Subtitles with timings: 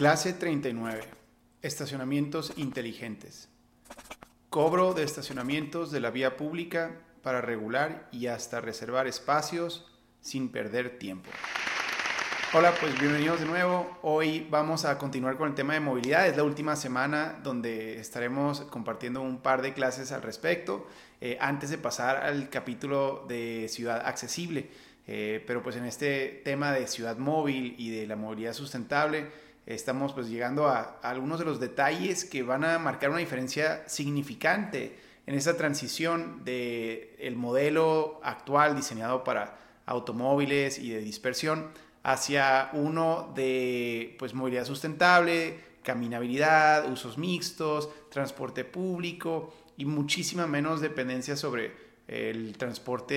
[0.00, 1.02] Clase 39.
[1.60, 3.50] Estacionamientos inteligentes.
[4.48, 9.92] Cobro de estacionamientos de la vía pública para regular y hasta reservar espacios
[10.22, 11.28] sin perder tiempo.
[12.54, 13.98] Hola, pues bienvenidos de nuevo.
[14.00, 16.26] Hoy vamos a continuar con el tema de movilidad.
[16.26, 20.86] Es la última semana donde estaremos compartiendo un par de clases al respecto
[21.20, 24.70] eh, antes de pasar al capítulo de ciudad accesible.
[25.06, 29.26] Eh, pero pues en este tema de ciudad móvil y de la movilidad sustentable,
[29.74, 34.98] estamos pues llegando a, algunos de los detalles que van a marcar una diferencia significante
[35.26, 41.68] en esa transición del el modelo actual diseñado para automóviles y de dispersión
[42.02, 51.36] hacia uno de pues movilidad sustentable, caminabilidad, usos mixtos, transporte público y muchísima menos dependencia
[51.36, 51.72] sobre
[52.08, 53.14] el transporte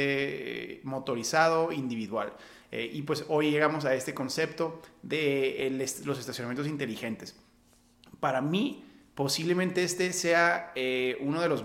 [0.76, 2.34] eh, motorizado individual.
[2.76, 5.70] Eh, y pues hoy llegamos a este concepto de
[6.06, 7.36] los estacionamientos inteligentes.
[8.20, 8.84] Para mí,
[9.14, 11.64] posiblemente este sea eh, uno de los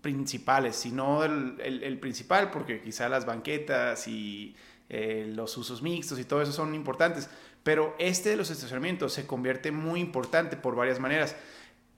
[0.00, 4.54] principales, si no el, principal, porque quizá las banquetas y
[4.88, 7.28] eh, los usos mixtos y todo eso son importantes,
[7.64, 11.34] pero este de los estacionamientos se convierte muy importante por varias maneras.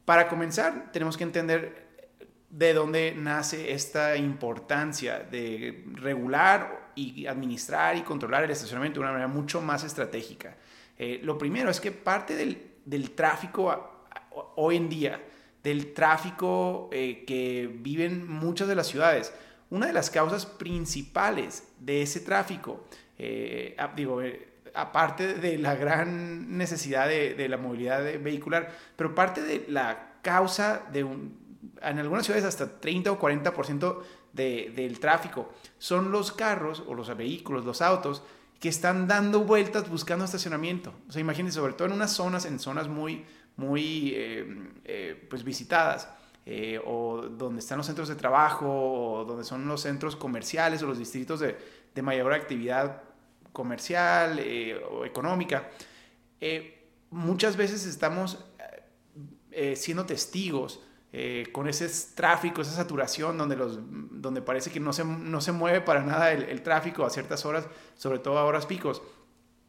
[0.07, 1.89] Para comenzar, tenemos que entender
[2.49, 9.13] de dónde nace esta importancia de regular y administrar y controlar el estacionamiento de una
[9.13, 10.57] manera mucho más estratégica.
[10.99, 14.07] Eh, lo primero es que parte del, tráfico
[14.57, 15.23] hoy en día,
[15.63, 19.33] del tráfico eh, que viven muchas de las ciudades,
[19.69, 22.85] una de las causas principales de ese tráfico,
[23.19, 24.21] eh, digo,
[24.75, 30.83] aparte de la gran necesidad de, de la movilidad vehicular, pero parte de la causa
[30.93, 31.47] de un,
[31.83, 34.03] en algunas ciudades hasta 30 o 40%
[34.37, 38.23] de, del tráfico son los carros o los vehículos, los autos
[38.61, 40.95] que están dando vueltas buscando estacionamiento.
[41.09, 43.25] O sea, imagínense, sobre todo en unas zonas, en zonas muy,
[43.57, 46.09] muy eh, eh, pues visitadas,
[46.47, 50.87] eh, o donde están los centros de trabajo, o donde son los centros comerciales o
[50.87, 51.57] los distritos de,
[51.95, 53.03] de mayor actividad
[53.53, 54.39] comercial
[54.91, 55.71] o económica.
[57.11, 58.45] muchas veces estamos
[59.75, 60.81] siendo testigos
[61.19, 65.51] eh, con ese tráfico, esa saturación donde, los, donde parece que no se, no se
[65.51, 67.67] mueve para nada el, tráfico a ciertas horas,
[67.97, 69.01] sobre todo a horas picos.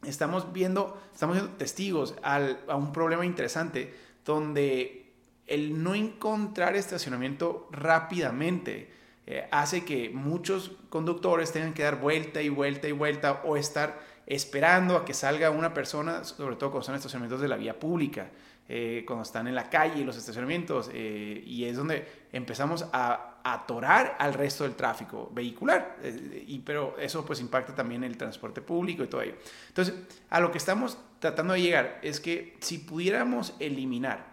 [0.02, 3.94] Estamos viendo, estamos viendo testigos a un problema interesante
[4.26, 5.14] donde
[5.46, 8.92] el no encontrar estacionamiento rápidamente
[9.26, 13.98] eh, hace que muchos conductores tengan que dar vuelta y vuelta y vuelta o estar
[14.26, 18.32] esperando a que salga una persona, sobre todo cuando son estacionamientos de la vía pública.
[18.70, 24.16] Eh, cuando están en la calle, los estacionamientos, eh, y es donde empezamos a, atorar
[24.18, 29.02] al resto del tráfico vehicular, eh, y, pero eso pues impacta también el transporte público
[29.02, 29.36] y todo ello.
[29.68, 29.94] Entonces,
[30.28, 34.26] a lo que estamos tratando de llegar es que si pudiéramos eliminar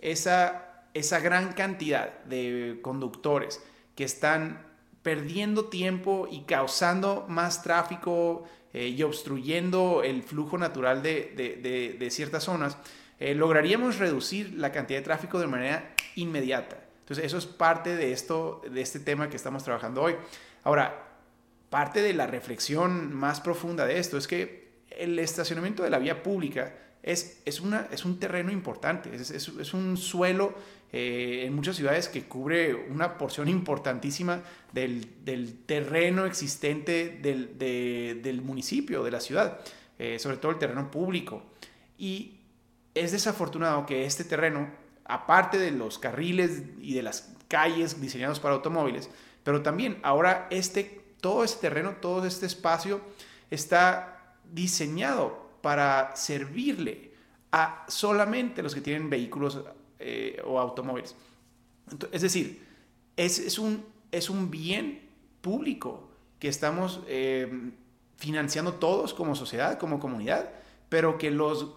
[0.00, 3.62] esa, esa gran cantidad de conductores
[3.94, 4.64] que están
[5.02, 12.44] perdiendo tiempo y causando más tráfico y obstruyendo el flujo natural de, de, de ciertas
[12.44, 12.78] zonas,
[13.22, 16.76] eh, lograríamos reducir la cantidad de tráfico de manera inmediata.
[16.98, 20.16] Entonces, eso es parte de, esto, de este tema que estamos trabajando hoy.
[20.64, 21.04] Ahora,
[21.70, 26.20] parte de la reflexión más profunda de esto es que el estacionamiento de la vía
[26.20, 30.54] pública es, es, una, es un terreno importante, es, es, un suelo
[30.92, 38.42] eh, en muchas ciudades que cubre una porción importantísima del, del terreno existente del, del,
[38.42, 39.60] municipio, de la ciudad,
[39.96, 41.44] eh, sobre todo el terreno público.
[41.98, 42.31] Y
[42.94, 44.70] es desafortunado que este terreno,
[45.04, 49.10] aparte de los carriles y de las calles diseñados para automóviles,
[49.42, 53.00] pero también ahora este, todo este terreno, todo este espacio
[53.50, 57.12] está diseñado para servirle
[57.50, 59.60] a solamente los que tienen vehículos
[59.98, 61.14] eh, o automóviles.
[62.10, 62.66] es decir,
[63.16, 65.08] es, un, es un bien
[65.40, 66.08] público
[66.38, 67.70] que estamos eh,
[68.16, 70.50] financiando todos como sociedad, como comunidad,
[70.88, 71.68] pero que los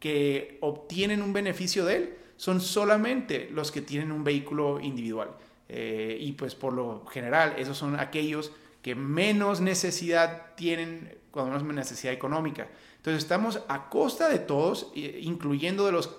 [0.00, 5.30] que obtienen un beneficio de él son solamente los que tienen un vehículo individual.
[5.68, 8.52] Eh, y pues por lo general, esos son aquellos
[8.82, 12.68] que menos necesidad tienen, cuando menos necesidad económica.
[12.96, 16.10] Entonces estamos a costa de todos, incluyendo de los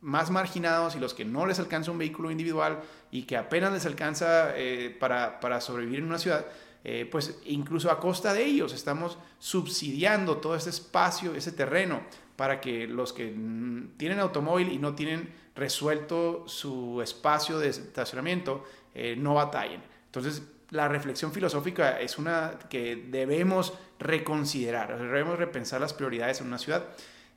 [0.00, 2.80] más marginados y los que no les alcanza un vehículo individual
[3.10, 6.46] y que apenas les alcanza eh, para, para, sobrevivir en una ciudad,
[6.84, 12.02] eh, pues incluso a costa de ellos estamos subsidiando todo ese espacio, ese terreno
[12.36, 13.34] para que los que
[13.96, 19.82] tienen automóvil y no tienen resuelto su espacio de estacionamiento eh, no batallen.
[20.06, 26.58] Entonces, la reflexión filosófica es una que debemos reconsiderar, debemos repensar las prioridades en una
[26.58, 26.86] ciudad.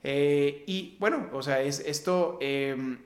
[0.04, 3.00] Eh, y bueno, o sea, es, esto em,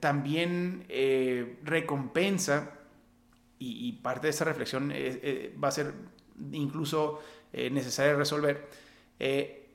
[0.00, 2.70] también eh, recompensa,
[3.58, 4.92] y, parte de esta reflexión
[5.62, 5.94] va a ser
[6.52, 7.22] incluso
[7.54, 8.68] necesaria resolver,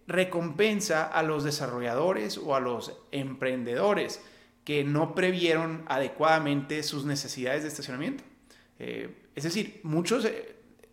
[0.10, 4.22] recompensa a los desarrolladores o a los emprendedores
[4.66, 8.24] que no previeron adecuadamente sus necesidades de estacionamiento.
[8.78, 10.28] es decir, muchos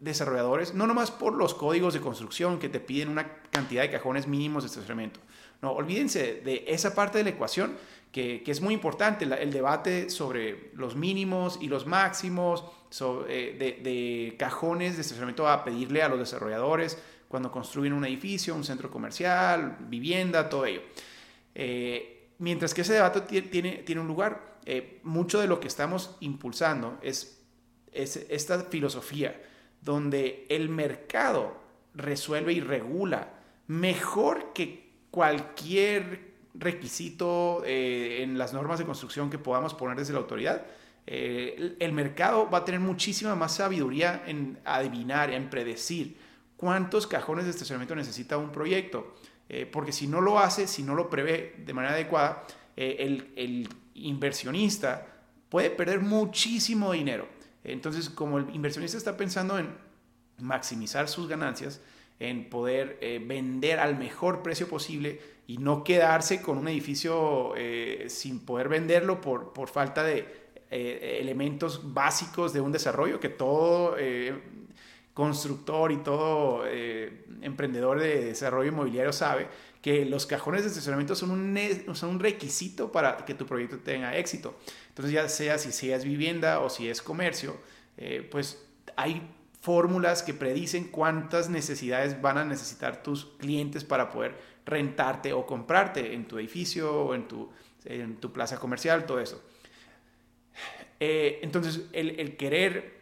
[0.00, 4.26] desarrolladores, no nomás por los códigos de construcción que te piden una cantidad de cajones
[4.26, 5.20] mínimos de estacionamiento.
[5.62, 7.76] No, olvídense de esa parte de la ecuación
[8.12, 12.64] que, es muy importante, el debate sobre los mínimos y los máximos
[13.28, 16.98] eh, de, cajones de estacionamiento a pedirle a los desarrolladores
[17.28, 20.82] cuando construyen un edificio, un centro comercial, vivienda, todo ello.
[21.54, 26.16] Eh, mientras que ese debate tiene, tiene un lugar, eh, mucho de lo que estamos
[26.20, 27.42] impulsando es,
[27.92, 29.40] es esta filosofía
[29.80, 31.56] donde el mercado
[31.94, 33.32] resuelve y regula
[33.68, 40.20] mejor que cualquier requisito eh, en las normas de construcción que podamos poner desde la
[40.20, 40.66] autoridad.
[41.06, 46.16] Eh, el, mercado va a tener muchísima más sabiduría en adivinar, en predecir
[46.56, 49.14] cuántos cajones de estacionamiento necesita un proyecto.
[49.48, 52.44] Eh, porque si no lo hace, si no lo prevé de manera adecuada,
[52.76, 55.06] el, el inversionista
[55.48, 57.28] puede perder muchísimo dinero.
[57.64, 59.68] Entonces, como el inversionista está pensando en
[60.38, 61.80] maximizar sus ganancias,
[62.18, 68.06] en poder eh, vender al mejor precio posible y no quedarse con un edificio eh,
[68.08, 73.96] sin poder venderlo por, por falta de eh, elementos básicos de un desarrollo que todo
[75.16, 76.66] constructor y todo
[77.40, 79.48] emprendedor de desarrollo inmobiliario sabe
[79.80, 81.58] que los cajones de estacionamiento son un,
[81.94, 84.58] son un requisito para que tu proyecto tenga éxito.
[84.90, 87.56] Entonces ya sea si seas vivienda o si es comercio,
[88.30, 88.62] pues
[88.96, 89.22] hay
[89.62, 94.36] fórmulas que predicen cuántas necesidades van a necesitar tus clientes para poder
[94.66, 97.50] rentarte o comprarte en tu edificio o en tu,
[97.84, 99.42] en tu plaza comercial, todo eso.
[100.98, 102.95] Eh, entonces, el, querer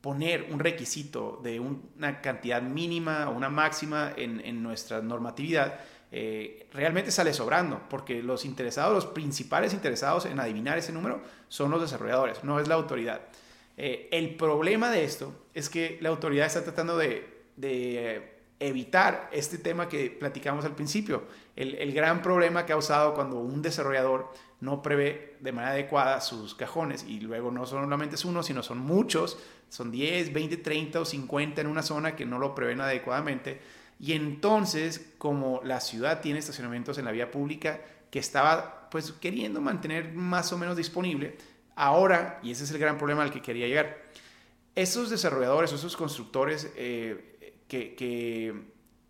[0.00, 5.80] poner un requisito de una cantidad mínima o una máxima en, nuestra normatividad,
[6.10, 11.70] eh, realmente sale sobrando, porque los interesados, los principales interesados en adivinar ese número son
[11.70, 13.20] los desarrolladores, no es la autoridad.
[13.76, 19.88] Eh, el problema de esto es que la autoridad está tratando de, evitar este tema
[19.88, 21.24] que platicamos al principio.
[21.54, 27.20] El, gran problema causado cuando un desarrollador no prevé de manera adecuada sus cajones y
[27.20, 29.38] luego no solamente es uno, sino son muchos,
[29.68, 33.60] son 10, 20, 30 o 50 en una zona que no lo prevén adecuadamente.
[34.00, 39.60] Y entonces, como la ciudad tiene estacionamientos en la vía pública que estaba pues queriendo
[39.60, 41.36] mantener más o menos disponible,
[41.80, 44.02] Ahora, y ese es el gran problema al que quería llegar,
[44.74, 47.37] esos desarrolladores, esos constructores eh,
[47.68, 48.54] que,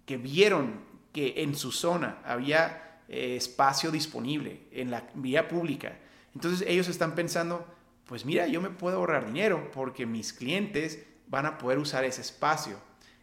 [0.06, 0.80] vieron
[1.12, 5.98] que en su zona había eh, espacio disponible en la vía pública,
[6.34, 7.66] entonces ellos están pensando,
[8.04, 12.20] pues mira, yo me puedo ahorrar dinero porque mis clientes van a poder usar ese
[12.20, 12.78] espacio.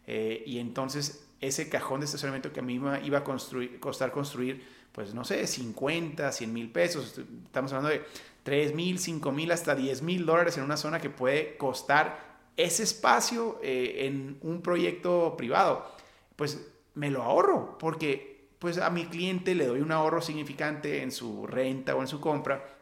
[0.08, 4.12] Eh, y entonces ese cajón de estacionamiento que a mí me iba a construir, costar
[4.12, 8.04] construir, pues no sé, 50, 100 mil pesos, estamos hablando de
[8.44, 12.25] 3 mil, 5 mil, hasta 10 mil dólares en una zona que puede costar
[12.58, 15.86] ese espacio eh, en un proyecto privado,
[16.36, 21.12] pues me lo ahorro porque pues a mi cliente le doy un ahorro significante en
[21.12, 22.76] su renta o en su compra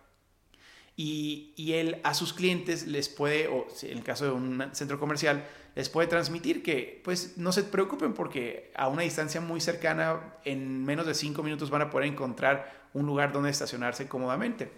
[0.96, 5.00] y, y, él a sus clientes les puede, o en el caso de un centro
[5.00, 5.44] comercial,
[5.76, 10.86] les puede transmitir que pues no se preocupen porque a una distancia muy cercana, en
[10.86, 14.72] menos de 5 minutos van a poder encontrar un lugar donde estacionarse cómodamente.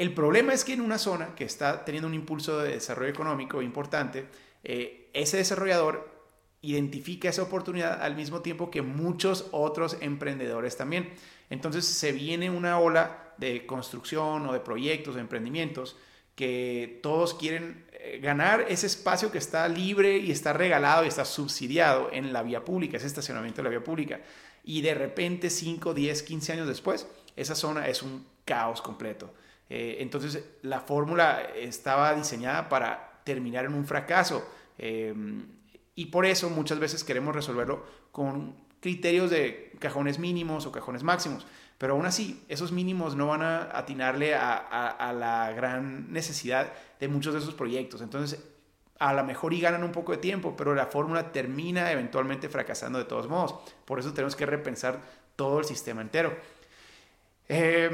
[0.00, 3.60] El problema es que en una zona que está teniendo un impulso de desarrollo económico
[3.60, 4.24] importante,
[4.64, 6.08] eh, ese desarrollador
[6.62, 11.12] identifica esa oportunidad al mismo tiempo que muchos otros emprendedores también.
[11.50, 15.98] Entonces se viene una ola de construcción o de proyectos, de emprendimientos,
[16.34, 21.26] que todos quieren eh, ganar ese espacio que está libre y está regalado y está
[21.26, 24.22] subsidiado en la vía pública, ese estacionamiento de la vía pública.
[24.64, 29.34] Y de repente 5, 10, 15 años después, esa zona es un caos completo.
[29.70, 34.44] Eh, entonces la fórmula estaba diseñada para terminar en un fracaso
[34.78, 35.14] eh,
[35.94, 41.46] y por eso muchas veces queremos resolverlo con criterios de cajones mínimos o cajones máximos.
[41.78, 47.32] Pero aún así, esos mínimos no van a atinarle a, la gran necesidad de muchos
[47.32, 48.02] de esos proyectos.
[48.02, 48.42] Entonces,
[48.98, 52.98] a lo mejor y ganan un poco de tiempo, pero la fórmula termina eventualmente fracasando
[52.98, 53.54] de todos modos.
[53.86, 55.00] Por eso tenemos que repensar
[55.36, 56.36] todo el sistema entero.
[57.48, 57.90] Eh,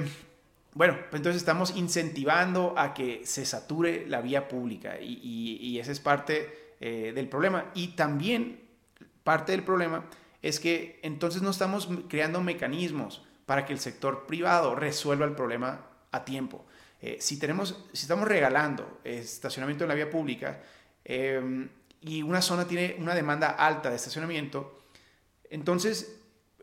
[0.76, 6.00] bueno, pues entonces estamos incentivando a que se sature la vía pública y, ese es
[6.00, 7.70] parte eh, del problema.
[7.72, 8.60] Y también
[9.24, 10.04] parte del problema
[10.42, 15.86] es que entonces no estamos creando mecanismos para que el sector privado resuelva el problema
[16.12, 16.66] a tiempo.
[17.00, 20.62] Eh, si, tenemos, si estamos regalando estacionamiento en la vía pública
[21.04, 21.70] em,
[22.02, 24.78] y una zona tiene una demanda alta de estacionamiento,
[25.48, 26.20] entonces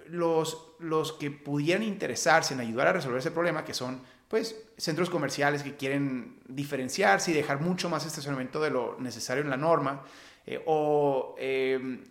[0.10, 5.10] los, los que pudieran interesarse en ayudar a resolver ese problema, que son pues centros
[5.10, 10.04] comerciales que quieren diferenciarse y dejar mucho más estacionamiento de lo necesario en la norma,
[10.46, 12.04] eh, o, em,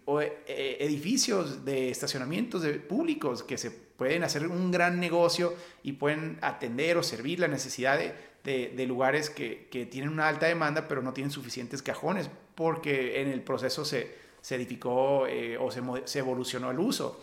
[0.46, 6.38] eh, edificios de estacionamientos de públicos que se pueden hacer un gran negocio y pueden
[6.40, 11.30] atender o servir la necesidad de, lugares que, tienen una alta demanda pero no tienen
[11.30, 16.78] suficientes cajones porque en el proceso se, se edificó eh, o se, se, evolucionó el
[16.78, 17.20] uso.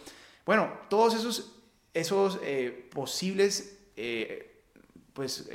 [0.49, 1.51] Bueno, todos esos,
[1.93, 2.39] esos
[2.89, 3.77] posibles
[5.13, 5.47] pues,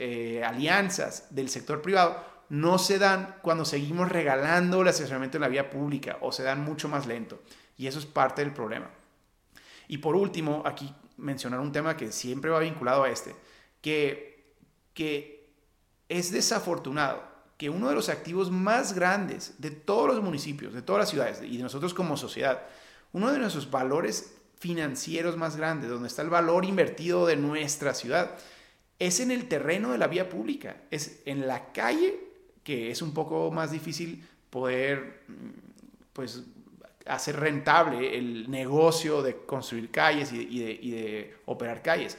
[0.47, 5.69] alianzas del sector privado no se dan cuando seguimos regalando el estacionamiento en la vía
[5.69, 7.43] pública o se dan mucho más lento.
[7.77, 8.89] Y eso es parte del problema.
[9.89, 13.35] Y por último, aquí mencionar un tema que siempre va vinculado a este,
[13.81, 14.55] que,
[14.95, 15.51] que
[16.09, 17.21] es desafortunado
[17.59, 21.43] que uno de los activos más grandes de todos los municipios, de todas las ciudades
[21.43, 22.63] y de nosotros como sociedad,
[23.13, 28.39] uno de nuestros valores financieros más grandes, donde está el valor invertido de nuestra ciudad,
[28.99, 32.19] es en el terreno de la vía pública, es en la calle
[32.63, 35.21] que es un poco más difícil poder
[36.15, 36.45] pues,
[37.05, 42.17] hacer rentable el negocio de construir calles y de, operar calles,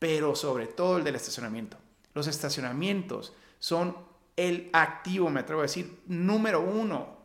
[0.00, 1.76] pero sobre todo el del estacionamiento.
[2.14, 3.96] Los estacionamientos son
[4.34, 7.16] el activo, me atrevo a decir, número uno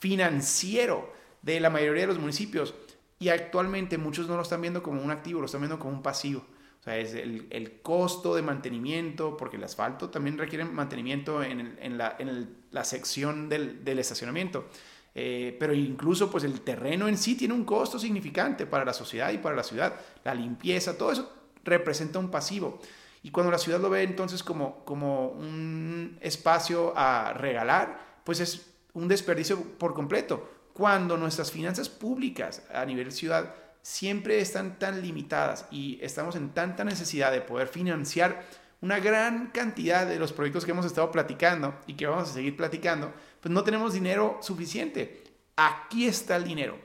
[0.00, 1.12] financiero
[1.42, 2.74] de la mayoría de los municipios
[3.18, 6.02] y actualmente muchos no lo están viendo como un activo, lo están viendo como un
[6.02, 6.44] pasivo.
[6.80, 12.84] O sea, es el, costo de mantenimiento, porque el asfalto también requiere mantenimiento en, la,
[12.84, 14.66] sección del, estacionamiento.
[15.14, 19.32] Eh, pero incluso pues el terreno en sí tiene un costo significante para la sociedad
[19.32, 19.94] y para la ciudad.
[20.22, 21.32] La limpieza, todo eso
[21.64, 22.80] representa un pasivo.
[23.24, 28.70] Y cuando la ciudad lo ve entonces como, como un espacio a regalar, pues es
[28.92, 30.48] un desperdicio por completo.
[30.78, 36.84] Cuando nuestras finanzas públicas a nivel ciudad siempre están tan limitadas y estamos en tanta
[36.84, 38.44] necesidad de poder financiar
[38.80, 42.56] una gran cantidad de los proyectos que hemos estado platicando y que vamos a seguir
[42.56, 45.24] platicando, pues no tenemos dinero suficiente.
[45.56, 46.78] Aquí está el dinero.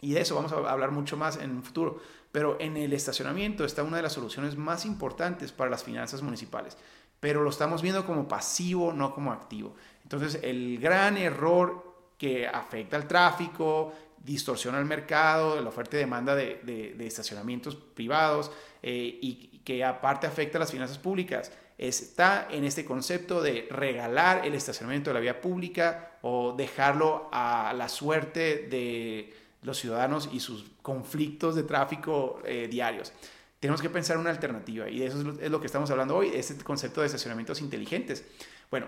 [0.00, 2.00] Y de eso vamos a hablar mucho más en un futuro.
[2.32, 6.78] Pero en el estacionamiento está una de las soluciones más importantes para las finanzas municipales.
[7.20, 9.74] Pero lo estamos viendo como pasivo, no como activo.
[10.04, 11.85] Entonces, el gran error
[12.18, 13.92] que afecta al tráfico,
[14.26, 18.50] distorsiona el mercado, la oferta y demanda de, estacionamientos privados
[18.82, 21.52] eh, y que aparte afecta a las finanzas públicas.
[21.78, 27.74] Está en este concepto de regalar el estacionamiento de la vía pública o dejarlo a
[27.76, 33.12] la suerte de los ciudadanos y sus conflictos de tráfico eh, diarios.
[33.60, 37.00] Tenemos que pensar una alternativa y eso es lo, que estamos hablando hoy, este concepto
[37.00, 38.24] de estacionamientos inteligentes.
[38.70, 38.86] Bueno,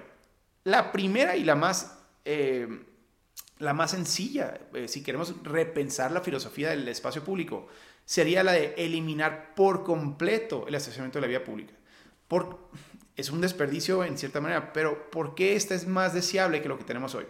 [0.64, 1.98] la primera y la más...
[2.24, 2.84] Eh,
[3.58, 7.66] la más sencilla, eh, si queremos repensar la filosofía del espacio público,
[8.04, 11.74] sería la de eliminar por completo el estacionamiento de la vía pública.
[12.26, 12.70] Por,
[13.16, 16.78] es un desperdicio en cierta manera, pero ¿por qué esta es más deseable que lo
[16.78, 17.26] que tenemos hoy?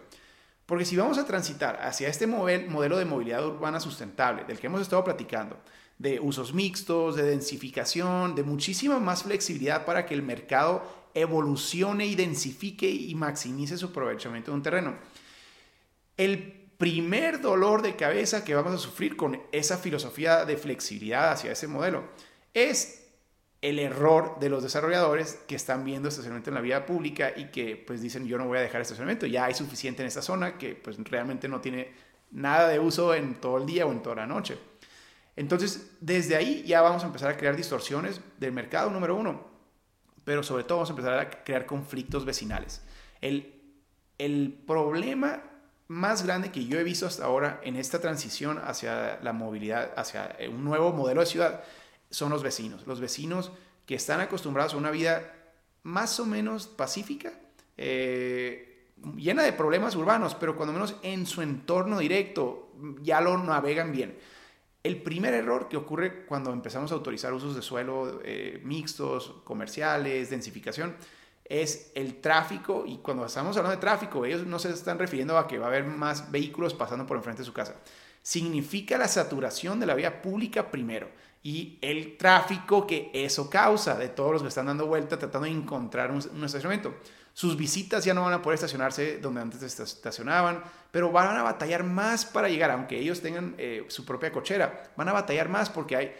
[0.66, 4.82] Porque si vamos a transitar hacia este modelo de movilidad urbana sustentable del que hemos
[4.82, 5.56] estado platicando,
[5.99, 10.82] de usos mixtos, de densificación, de muchísima más flexibilidad para que el mercado
[11.14, 14.94] evolucione y densifique y maximice su aprovechamiento de un terreno,
[16.18, 21.52] el primer dolor de cabeza que vamos a sufrir con esa filosofía de flexibilidad hacia
[21.52, 22.04] ese modelo
[22.54, 23.06] es
[23.60, 27.82] el error de los desarrolladores que están viendo estacionamiento en la vía pública y que
[27.84, 30.76] pues dicen yo no voy a dejar estacionamiento, ya hay suficiente en esta zona que
[30.76, 31.92] pues realmente no tiene
[32.30, 34.58] nada de uso en todo el día o en toda la noche.
[35.34, 39.46] Entonces, desde ahí ya vamos a empezar a crear distorsiones del mercado número uno,
[40.25, 42.82] pero sobre todo vamos a empezar a crear conflictos vecinales.
[43.20, 43.54] El,
[44.18, 45.42] el problema
[45.88, 50.37] más grande que yo he visto hasta ahora en esta transición hacia la movilidad, hacia
[50.50, 51.64] un nuevo modelo de ciudad,
[52.11, 52.87] son los vecinos.
[52.87, 53.50] Los vecinos
[53.87, 55.35] que están acostumbrados a una vida
[55.83, 57.33] más o menos pacífica,
[57.78, 63.90] eh, llena de problemas urbanos, pero cuando menos en su entorno directo ya lo navegan
[63.90, 64.18] bien.
[64.83, 70.30] El primer error que ocurre cuando empezamos a autorizar usos de suelo eh, mixtos, comerciales,
[70.30, 70.97] densificación,
[71.49, 75.49] es el tráfico y cuando estamos hablando de tráfico, ellos no se están refiriendo a
[75.49, 77.76] que va a haber más vehículos pasando por enfrente de su casa.
[78.23, 81.09] Significa la saturación de la vía pública primero.
[81.40, 85.52] y el tráfico que eso causa de todos los que están dando vuelta tratando de
[85.52, 86.95] encontrar un, estacionamiento.
[87.33, 91.85] Sus visitas ya no van a poder estacionarse donde antes estacionaban, pero van a batallar
[91.85, 95.95] más para llegar, aunque ellos tengan eh, su propia cochera, van a batallar más porque
[95.97, 96.12] hay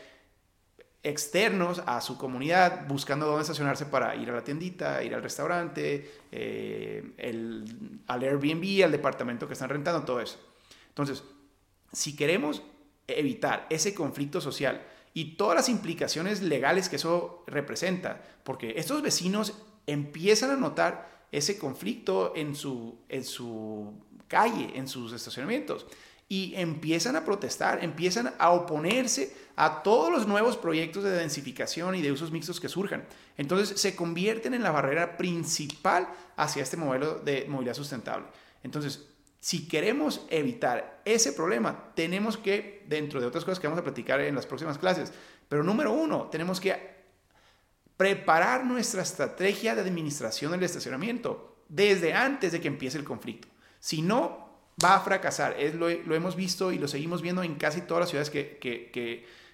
[1.09, 6.11] externos a su comunidad buscando dónde estacionarse para ir a la tiendita, ir al restaurante,
[6.31, 7.03] eh,
[8.07, 10.39] al Airbnb, al departamento que están rentando, todo eso.
[10.89, 11.25] Entonces,
[11.93, 12.63] si queremos
[13.07, 14.83] evitar ese conflicto social
[15.15, 19.55] y todas las implicaciones legales que eso representa, porque estos vecinos
[19.87, 23.95] empiezan a notar ese conflicto en su, en su
[24.29, 25.87] calle, en sus estacionamientos,
[26.29, 32.03] y empiezan a protestar, empiezan a oponerse a todos los nuevos proyectos de densificación y
[32.03, 33.07] de usos mixtos que surjan.
[33.37, 38.27] Entonces se convierten en la barrera principal hacia este modelo de movilidad sustentable.
[38.63, 39.07] Entonces,
[39.41, 44.21] si queremos evitar ese problema, tenemos que, dentro de otras cosas que vamos a platicar
[44.21, 45.13] en las próximas clases,
[45.49, 46.99] pero número uno, tenemos que
[47.97, 53.49] preparar nuestra estrategia de administración del estacionamiento desde antes de que empiece el conflicto.
[53.81, 54.48] Si no,
[54.83, 55.57] va a fracasar.
[55.59, 58.59] Es, lo, hemos visto y lo seguimos viendo en casi todas las ciudades que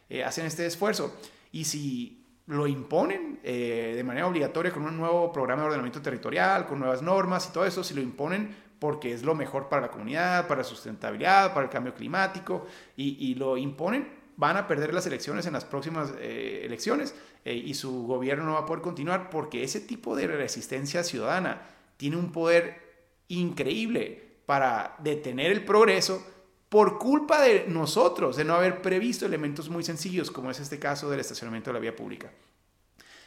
[0.09, 1.17] eh, hacen este esfuerzo.
[1.53, 6.67] Y si lo imponen eh, de manera obligatoria con un nuevo programa de ordenamiento territorial,
[6.67, 9.91] con nuevas normas y todo eso, si lo imponen porque es lo mejor para la
[9.91, 12.67] comunidad, para la sustentabilidad, para el cambio climático,
[12.97, 17.15] y, lo imponen, van a perder las elecciones en las próximas eh, elecciones
[17.47, 21.63] y su gobierno no va a poder continuar porque ese tipo de resistencia ciudadana
[21.97, 22.81] tiene un poder
[23.29, 26.25] increíble para detener el progreso
[26.69, 31.09] por culpa de nosotros, de no haber previsto elementos muy sencillos, como es este caso
[31.09, 32.31] del estacionamiento de la vía pública.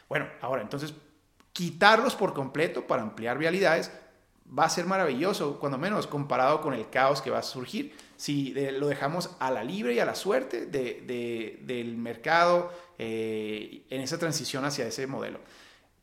[0.08, 0.92] Bueno, ahora entonces,
[1.52, 3.90] quitarlos por completo para ampliar vialidades
[4.56, 8.54] va a ser maravilloso, cuando menos comparado con el caos que va a surgir si
[8.72, 14.64] lo dejamos a la libre y a la suerte del mercado eh, en esa transición
[14.64, 15.40] hacia ese modelo.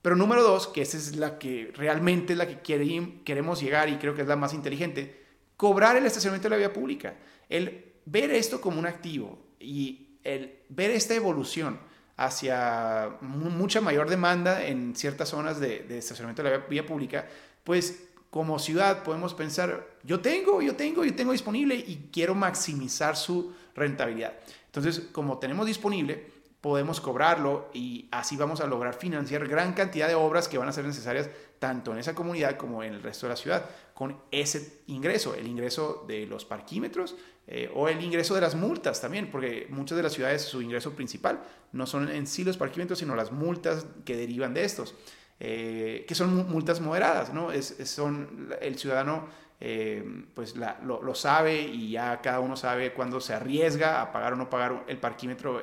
[0.05, 3.95] Pero número dos, que esa es la que realmente es la que queremos llegar y
[3.95, 5.19] creo que es la más inteligente,
[5.57, 7.15] cobrar el estacionamiento de la vía pública.
[7.49, 11.79] El ver esto como un activo y el ver esta evolución
[12.17, 17.27] hacia mucha mayor demanda en ciertas zonas de, estacionamiento de la vía pública,
[17.63, 23.17] pues como ciudad podemos pensar, yo tengo, yo tengo, yo tengo disponible y quiero maximizar
[23.17, 24.35] su rentabilidad.
[24.67, 26.34] Entonces, como tenemos disponible,
[26.65, 30.71] podemos cobrarlo y así vamos a lograr financiar gran cantidad de obras que van a
[30.71, 34.81] ser necesarias tanto en esa comunidad como en el resto de la ciudad, con ese
[34.87, 39.67] ingreso, el ingreso de los parquímetros eh, o el ingreso de las multas también, porque
[39.69, 43.31] muchas de las ciudades su ingreso principal no son en sí los parquímetros, sino las
[43.31, 44.95] multas que derivan de estos,
[45.39, 47.51] eh, que son multas moderadas, ¿no?
[47.51, 49.27] Es, son el ciudadano
[49.59, 54.33] eh, pues lo, lo, sabe y ya cada uno sabe cuándo se arriesga a pagar
[54.33, 55.61] o no pagar el parquímetro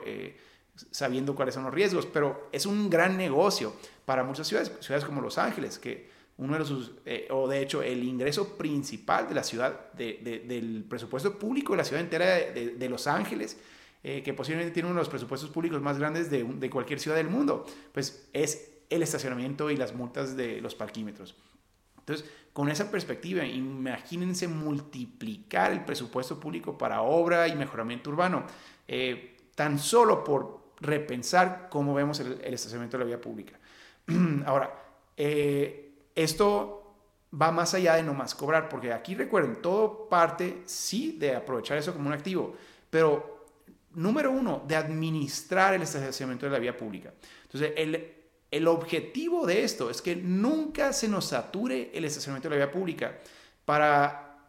[0.90, 5.20] sabiendo cuáles son los riesgos, pero es un gran negocio para muchas ciudades, ciudades como
[5.20, 9.44] Los Ángeles, que uno de sus, eh, o de hecho el ingreso principal de la
[9.44, 13.58] ciudad, del presupuesto público de la ciudad entera de, Los Ángeles,
[14.02, 17.16] eh, que posiblemente tiene uno de los presupuestos públicos más grandes de, de cualquier ciudad
[17.16, 21.36] del mundo, pues es el estacionamiento y las multas de los parquímetros.
[21.98, 28.44] Entonces, con esa perspectiva, imagínense multiplicar el presupuesto público para obra y mejoramiento urbano,
[28.88, 33.58] eh, tan solo por repensar cómo vemos el, estacionamiento de la vía pública.
[34.46, 34.72] Ahora,
[35.16, 36.96] eh, esto
[37.40, 41.78] va más allá de no más cobrar, porque aquí recuerden, todo parte sí de aprovechar
[41.78, 42.54] eso como un activo,
[42.90, 43.46] pero
[43.94, 47.12] número uno, de administrar el estacionamiento de la vía pública.
[47.44, 48.12] Entonces, el,
[48.50, 52.72] el objetivo de esto es que nunca se nos sature el estacionamiento de la vía
[52.72, 53.18] pública
[53.64, 54.48] para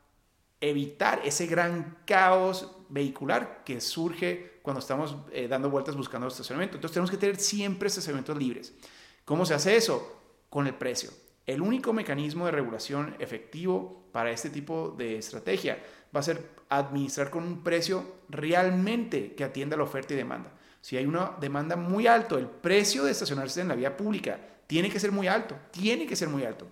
[0.60, 6.78] evitar ese gran caos vehicular que surge cuando estamos eh, dando vueltas buscando estacionamiento.
[6.78, 8.74] Entonces tenemos que tener siempre estacionamientos libres.
[9.26, 10.22] ¿Cómo se hace eso?
[10.50, 11.12] Con el precio.
[11.46, 15.84] El único mecanismo de regulación efectivo para este tipo de estrategia
[16.16, 20.52] va a ser administrar con un precio realmente que atienda la oferta y demanda.
[20.80, 24.90] Si hay una demanda muy alta, el precio de estacionarse en la vía pública tiene
[24.90, 26.68] que ser muy alto, tiene que ser muy alto.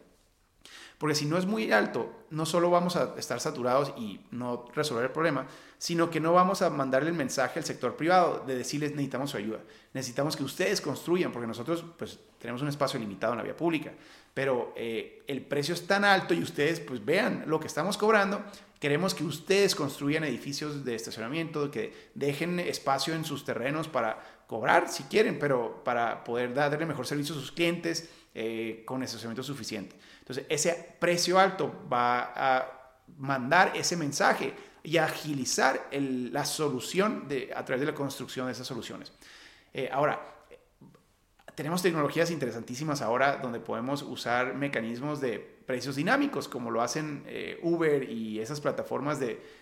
[1.01, 5.05] Porque si no es muy alto, no solo vamos a estar saturados y no resolver
[5.05, 5.47] el problema,
[5.79, 9.37] sino que no vamos a mandarle el mensaje al sector privado de decirles necesitamos su
[9.37, 9.61] ayuda.
[9.95, 13.91] Necesitamos que ustedes construyan, porque nosotros pues tenemos un espacio limitado en la vía pública.
[14.35, 18.43] Pero eh, el precio es tan alto y ustedes pues vean lo que estamos cobrando.
[18.79, 24.87] Queremos que ustedes construyan edificios de estacionamiento, que dejen espacio en sus terrenos para cobrar
[24.87, 29.95] si quieren, pero para poder darle mejor servicio a sus clientes eh, con estacionamiento suficiente.
[30.19, 32.81] Entonces, ese precio alto va a
[33.17, 39.11] mandar ese mensaje y agilizar la solución a través de la construcción de esas soluciones.
[39.73, 40.19] Eh, ahora,
[41.55, 47.59] tenemos tecnologías interesantísimas ahora donde podemos usar mecanismos de precios dinámicos, como lo hacen eh,
[47.61, 49.59] Uber y esas plataformas de,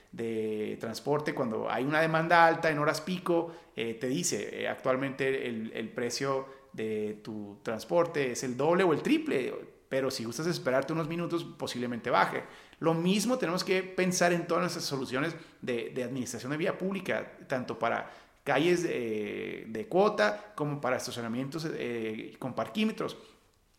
[0.79, 1.35] transporte.
[1.35, 7.19] Cuando hay una demanda alta en horas pico, eh, te dice actualmente el, precio de
[7.23, 9.53] tu transporte es el doble o el triple,
[9.89, 12.43] pero si gustas esperarte unos minutos, posiblemente baje.
[12.79, 17.37] Lo mismo tenemos que pensar en todas nuestras soluciones de, de administración de vía pública,
[17.47, 18.09] tanto para
[18.49, 23.15] calles de, cuota como para estacionamientos eh, con parquímetros,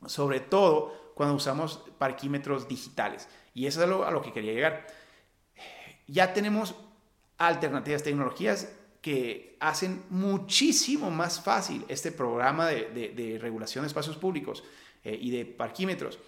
[0.07, 3.29] sobre todo cuando usamos parquímetros digitales.
[3.53, 4.87] Y eso es lo, a lo que quería llegar.
[6.07, 6.77] Ya tenemos
[7.37, 14.63] alternativas, tecnologías que hacen muchísimo más fácil este programa de, regulación de espacios públicos
[15.05, 16.19] eh, y de parquímetros,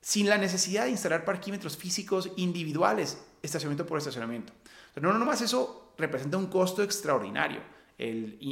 [0.00, 4.52] sin la necesidad de instalar parquímetros físicos individuales, estacionamiento por estacionamiento.
[4.96, 7.60] no, no, nomás eso representa un costo extraordinario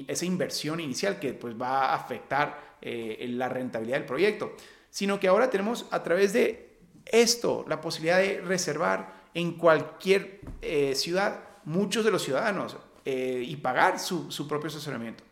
[0.09, 4.53] esa inversión inicial que pues, va a afectar eh, la rentabilidad del proyecto,
[4.91, 6.77] sino que ahora tenemos a través de
[7.07, 12.77] esto la posibilidad de reservar en cualquier eh, ciudad muchos de los ciudadanos
[13.11, 15.25] eh, y pagar su, propio estacionamiento.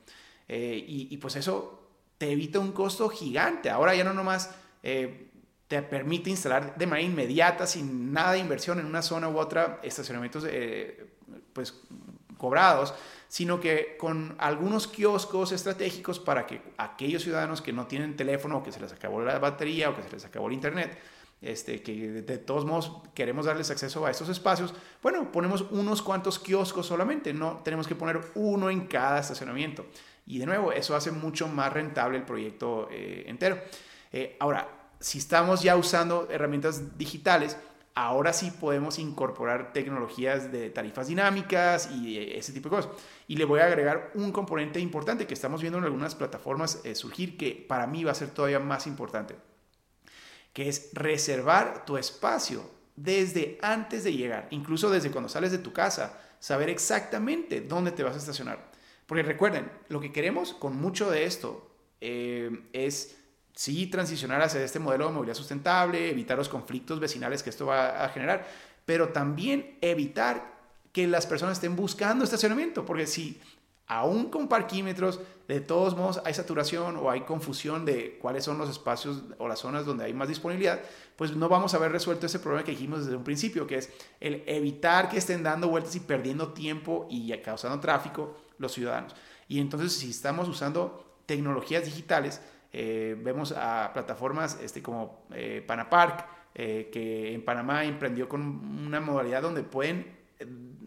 [0.49, 3.69] Y, y, pues eso te evita un costo gigante.
[3.69, 8.87] Ahora ya no nomás te permite instalar de manera inmediata, sin nada de inversión en
[8.87, 10.47] una zona u otra, estacionamientos
[11.53, 11.75] pues
[12.39, 12.95] cobrados,
[13.29, 18.63] sino que con algunos kioscos estratégicos para que aquellos ciudadanos que no tienen teléfono o
[18.63, 20.97] que se les acabó la batería o que se les acabó el internet,
[21.41, 26.39] este, que de todos modos queremos darles acceso a estos espacios, bueno, ponemos unos cuantos
[26.39, 29.87] kioscos solamente, no tenemos que poner uno en cada estacionamiento.
[30.27, 33.59] Y de nuevo, eso hace mucho más rentable el proyecto eh, entero.
[34.13, 34.69] Eh, ahora,
[34.99, 37.57] si estamos ya usando herramientas digitales,
[37.95, 42.93] ahora sí podemos incorporar tecnologías de tarifas dinámicas y ese tipo de cosas.
[43.27, 46.95] Y le voy a agregar un componente importante que estamos viendo en algunas plataformas eh,
[46.95, 49.37] surgir que para mí va a ser todavía más importante,
[50.57, 52.63] que es reservar tu espacio
[52.97, 58.03] desde antes de llegar, incluso desde cuando sales de tu casa, saber exactamente dónde te
[58.03, 58.71] vas a estacionar.
[59.05, 63.19] Porque recuerden, lo que queremos con mucho de esto eh, es
[63.53, 68.03] sí transicionar hacia este modelo de movilidad sustentable, evitar los conflictos vecinales que esto va
[68.03, 68.49] a generar,
[68.87, 70.57] pero también evitar
[70.91, 73.39] que las personas estén buscando estacionamiento, porque si
[73.87, 78.69] aún con parquímetros, de todos modos hay saturación o hay confusión de cuáles son los
[78.69, 80.81] espacios o las zonas donde hay más disponibilidad,
[81.15, 83.91] pues no vamos a haber resuelto ese problema que dijimos desde un principio, que es
[84.21, 89.15] el evitar que estén dando vueltas y perdiendo tiempo y causando tráfico los ciudadanos.
[89.49, 92.41] Y entonces si estamos usando tecnologías digitales,
[92.73, 99.01] eh, vemos a plataformas este, como eh, Panapark, eh, que en Panamá emprendió con una
[99.01, 100.17] modalidad donde pueden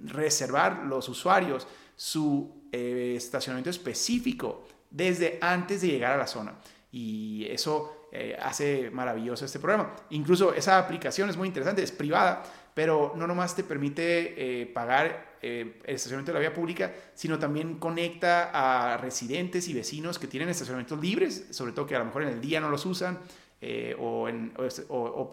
[0.03, 6.55] reservar los usuarios su estacionamiento específico desde antes de llegar a la zona.
[6.91, 8.07] Y eso
[8.41, 9.95] hace maravilloso este programa.
[10.09, 15.79] Incluso esa aplicación es muy interesante, es privada, pero no nomás te permite pagar eh,
[15.85, 20.49] el estacionamiento de la vía pública, sino también conecta a residentes y vecinos que tienen
[20.49, 23.19] estacionamientos libres, sobre todo que a lo mejor en el día no los usan,
[23.61, 24.51] eh, o, en,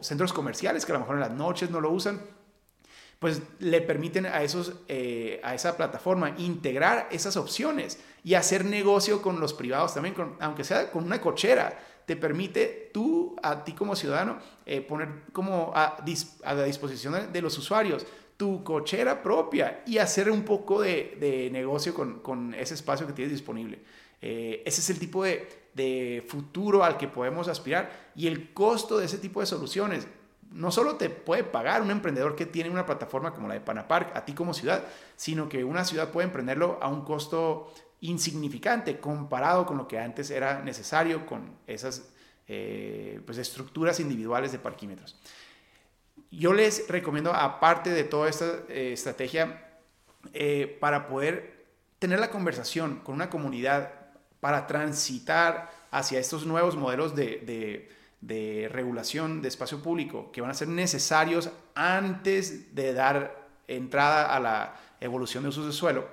[0.01, 2.21] centros comerciales que a lo mejor en las noches no lo usan,
[3.19, 9.23] pues le permiten a, esos, eh, a esa plataforma integrar esas opciones y hacer negocio
[9.23, 13.97] con los privados también, aunque sea con una cochera te permite tú, a ti como
[13.97, 14.39] ciudadano,
[14.87, 15.97] poner como a,
[16.45, 21.95] a, la disposición de los usuarios tu cochera propia y hacer un poco de, negocio
[21.95, 23.79] con, ese espacio que tienes disponible.
[24.21, 29.07] Eh, ese es el tipo de, futuro al que podemos aspirar y el costo de
[29.07, 30.07] ese tipo de soluciones
[30.51, 34.17] no solo te puede pagar un emprendedor que tiene una plataforma como la de Panapark
[34.17, 34.85] a ti como ciudad,
[35.17, 40.31] sino que una ciudad puede emprenderlo a un costo insignificante comparado con lo que antes
[40.31, 42.11] era necesario con esas
[42.49, 45.19] eh, pues estructuras individuales de parquímetros.
[46.31, 49.81] Yo les recomiendo, aparte de toda esta eh, estrategia,
[50.33, 51.67] eh, para poder
[51.99, 53.93] tener la conversación con una comunidad,
[54.41, 57.91] para transitar hacia estos nuevos modelos de,
[58.71, 64.77] regulación de espacio público que van a ser necesarios antes de dar entrada a la
[65.01, 66.09] evolución de usos de suelo.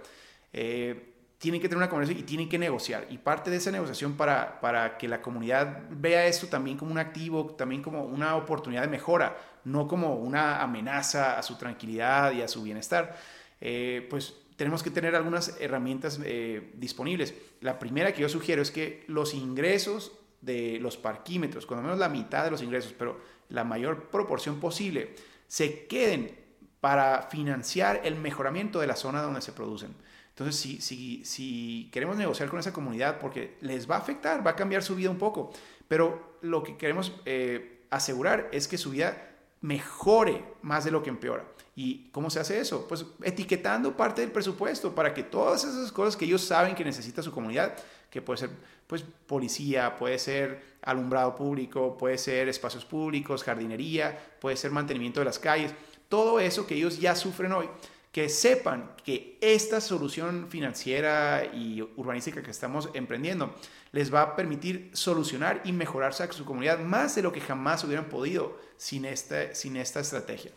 [0.52, 3.06] Eh, tienen que tener una conversación y tienen que negociar.
[3.10, 6.98] Y parte de esa negociación para, para que la comunidad vea esto también como un
[6.98, 12.42] activo, también como una oportunidad de mejora, no como una amenaza a su tranquilidad y
[12.42, 13.18] a su bienestar,
[13.60, 17.34] eh, pues tenemos que tener algunas herramientas eh, disponibles.
[17.60, 20.14] La primera que yo sugiero es que los ingresos
[20.44, 25.16] de los parquímetros, cuando menos la mitad de los ingresos, pero la mayor proporción posible,
[25.48, 26.38] se queden
[26.80, 29.96] para financiar el mejoramiento de la zona donde se producen.
[30.30, 34.52] Entonces, si, si, si queremos negociar con esa comunidad, porque les va a afectar, va
[34.52, 35.52] a cambiar su vida un poco,
[35.88, 39.30] pero lo que queremos eh, asegurar es que su vida
[39.62, 41.46] mejore más de lo que empeora.
[41.76, 42.88] ¿Y cómo se hace eso?
[42.88, 47.24] Pues etiquetando parte del presupuesto para que todas esas cosas que ellos saben que necesita
[47.24, 47.76] su comunidad,
[48.12, 48.52] que puede ser
[48.86, 55.26] pues policía, puede ser alumbrado público, puede ser espacios públicos, jardinería, puede ser mantenimiento de
[55.26, 55.74] las calles,
[56.10, 57.68] todo eso que ellos ya sufren hoy,
[58.12, 63.56] que sepan que esta solución financiera y urbanística que estamos emprendiendo
[63.92, 68.10] les va a permitir solucionar y mejorar su comunidad más de lo que jamás hubieran
[68.10, 70.52] podido sin, este, sin esta estrategia.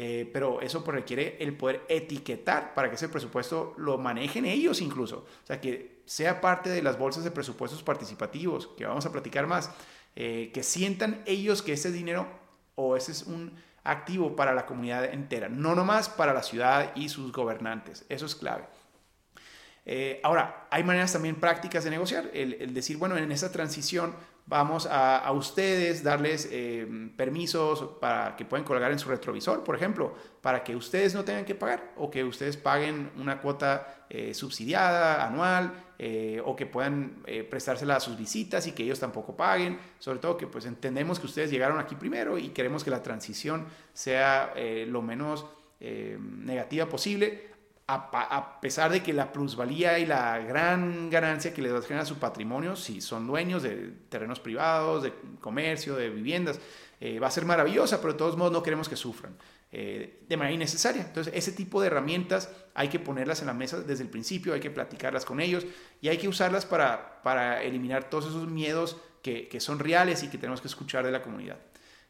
[0.00, 4.80] Eh, pero eso pues, requiere el poder etiquetar para que ese presupuesto lo manejen ellos
[4.80, 5.26] incluso.
[5.42, 9.48] O sea, que sea parte de las bolsas de presupuestos participativos, que vamos a platicar
[9.48, 9.72] más,
[10.14, 12.28] eh, que sientan ellos que ese dinero
[12.76, 17.08] o ese es un activo para la comunidad entera, no nomás para la ciudad y
[17.08, 18.06] sus gobernantes.
[18.08, 18.66] Eso es clave.
[19.84, 22.30] Eh, ahora, hay maneras también prácticas de negociar.
[22.34, 24.14] El, decir, bueno, en esa transición
[24.48, 30.14] vamos a, ustedes darles eh, permisos para que puedan colgar en su retrovisor, por ejemplo,
[30.40, 35.26] para que ustedes no tengan que pagar o que ustedes paguen una cuota eh, subsidiada
[35.26, 35.84] anual
[36.44, 39.80] o que puedan prestársela a sus visitas y que ellos tampoco paguen.
[39.98, 43.66] Sobre todo que pues entendemos que ustedes llegaron aquí primero y queremos que la transición
[43.92, 44.54] sea
[44.86, 45.44] lo menos
[45.80, 47.47] negativa posible
[47.90, 52.18] a, pesar de que la plusvalía y la gran ganancia que les generar a su
[52.18, 56.60] patrimonio, si son dueños de terrenos privados, de comercio, de viviendas,
[57.00, 59.38] eh, va a ser maravillosa, pero de todos modos no queremos que sufran
[59.72, 61.00] eh, de manera innecesaria.
[61.00, 64.60] Entonces, ese tipo de herramientas hay que ponerlas en la mesa desde el principio, hay
[64.60, 65.64] que platicarlas con ellos
[66.02, 70.28] y hay que usarlas para, para eliminar todos esos miedos que, que, son reales y
[70.28, 71.56] que tenemos que escuchar de la comunidad.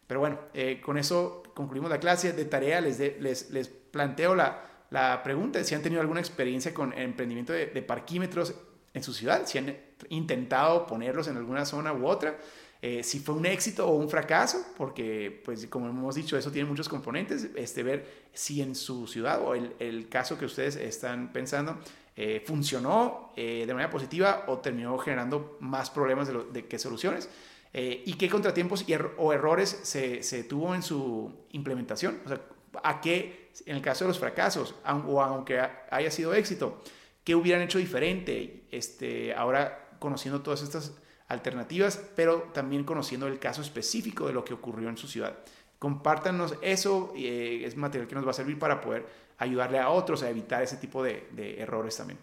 [0.08, 2.32] Pero bueno, eh, con eso concluimos la clase.
[2.32, 6.72] De tarea les, les, les planteo la, la pregunta es si han tenido alguna experiencia
[6.72, 8.54] con el emprendimiento de, parquímetros
[8.94, 9.76] en su ciudad, si han
[10.08, 12.38] intentado ponerlos en alguna zona u otra,
[12.80, 16.68] eh, si fue un éxito o un fracaso, porque pues como hemos dicho, eso tiene
[16.68, 21.78] muchos componentes, este, ver si en su ciudad o el, caso que ustedes están pensando
[22.16, 27.28] eh, funcionó eh, de manera positiva o terminó generando más problemas de, que soluciones.
[27.74, 28.86] y qué contratiempos
[29.18, 32.20] o errores se, se, tuvo en su implementación.
[32.24, 32.40] O sea,
[32.82, 34.74] a qué, en el caso de los fracasos,
[35.06, 36.82] o aunque haya sido éxito,
[37.24, 40.94] qué hubieran hecho diferente, este, ahora conociendo todas estas
[41.28, 45.38] alternativas, pero también conociendo el caso específico de lo que ocurrió en su ciudad.
[45.78, 49.06] Compártanos eso, eh, es material que nos va a servir para poder
[49.38, 52.18] ayudarle a otros a evitar ese tipo de errores también.